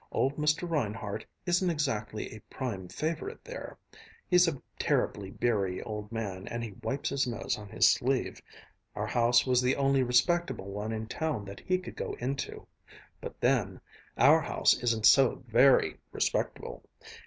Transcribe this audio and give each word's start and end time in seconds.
"Old 0.11 0.35
Mr. 0.35 0.67
Reinhardt 0.67 1.27
isn't 1.45 1.69
exactly 1.69 2.31
a 2.31 2.39
prime 2.49 2.87
favorite 2.87 3.45
there. 3.45 3.77
He's 4.27 4.47
a 4.47 4.59
terribly 4.79 5.29
beery 5.29 5.79
old 5.83 6.11
man, 6.11 6.47
and 6.47 6.63
he 6.63 6.71
wipes 6.81 7.09
his 7.09 7.27
nose 7.27 7.55
on 7.55 7.69
his 7.69 7.87
sleeve. 7.87 8.41
Our 8.95 9.05
house 9.05 9.45
was 9.45 9.61
the 9.61 9.75
only 9.75 10.01
respectable 10.01 10.71
one 10.71 10.91
in 10.91 11.05
town 11.05 11.45
that 11.45 11.59
he 11.59 11.77
could 11.77 11.95
go 11.95 12.13
into. 12.13 12.65
But 13.21 13.39
then, 13.39 13.79
our 14.17 14.41
house 14.41 14.73
isn't 14.81 15.05
so 15.05 15.43
very 15.45 15.99
respectable. 16.11 16.81